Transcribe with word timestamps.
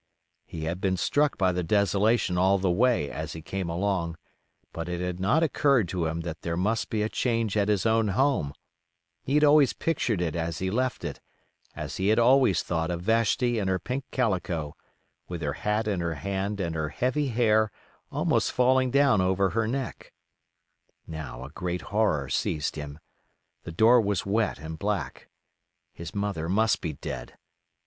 He 0.47 0.63
had 0.63 0.81
been 0.81 0.97
struck 0.97 1.37
by 1.37 1.51
the 1.51 1.61
desolation 1.61 2.35
all 2.35 2.57
the 2.57 2.71
way 2.71 3.11
as 3.11 3.33
he 3.33 3.43
came 3.43 3.69
along; 3.69 4.17
but 4.73 4.89
it 4.89 4.99
had 4.99 5.19
not 5.19 5.43
occurred 5.43 5.87
to 5.89 6.07
him 6.07 6.21
that 6.21 6.41
there 6.41 6.57
must 6.57 6.89
be 6.89 7.03
a 7.03 7.07
change 7.07 7.55
at 7.55 7.67
his 7.67 7.85
own 7.85 8.07
home; 8.07 8.51
he 9.21 9.35
had 9.35 9.43
always 9.43 9.73
pictured 9.73 10.19
it 10.19 10.35
as 10.35 10.57
he 10.57 10.71
left 10.71 11.03
it, 11.03 11.19
as 11.75 11.97
he 11.97 12.07
had 12.07 12.17
always 12.17 12.63
thought 12.63 12.89
of 12.89 13.03
Vashti 13.03 13.59
in 13.59 13.67
her 13.67 13.77
pink 13.77 14.03
calico, 14.09 14.75
with 15.27 15.43
her 15.43 15.53
hat 15.53 15.87
in 15.87 15.99
her 15.99 16.15
hand 16.15 16.59
and 16.59 16.73
her 16.73 16.89
heavy 16.89 17.27
hair 17.27 17.71
almost 18.11 18.51
falling 18.51 18.89
down 18.89 19.21
over 19.21 19.51
her 19.51 19.67
neck. 19.67 20.11
Now 21.05 21.43
a 21.45 21.51
great 21.51 21.83
horror 21.93 22.27
seized 22.27 22.75
him. 22.75 22.97
The 23.65 23.71
door 23.71 24.01
was 24.01 24.25
wet 24.25 24.57
and 24.57 24.79
black. 24.79 25.29
His 25.93 26.15
mother 26.15 26.49
must 26.49 26.81
be 26.81 26.93
dead. 26.93 27.35